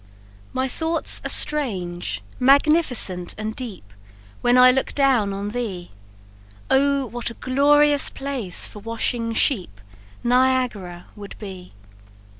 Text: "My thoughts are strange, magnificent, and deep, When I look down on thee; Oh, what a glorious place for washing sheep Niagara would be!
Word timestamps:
"My 0.51 0.67
thoughts 0.67 1.21
are 1.23 1.29
strange, 1.29 2.23
magnificent, 2.39 3.35
and 3.37 3.55
deep, 3.55 3.93
When 4.41 4.57
I 4.57 4.71
look 4.71 4.95
down 4.95 5.31
on 5.31 5.49
thee; 5.49 5.91
Oh, 6.71 7.05
what 7.05 7.29
a 7.29 7.35
glorious 7.35 8.09
place 8.09 8.67
for 8.67 8.79
washing 8.79 9.35
sheep 9.35 9.79
Niagara 10.23 11.05
would 11.15 11.37
be! 11.37 11.73